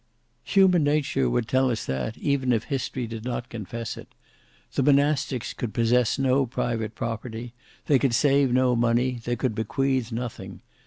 [0.45, 4.07] "Human nature would tell us that, even if history did not confess it.
[4.73, 7.53] The Monastics could possess no private property;
[7.85, 10.61] they could save no money; they could bequeath nothing.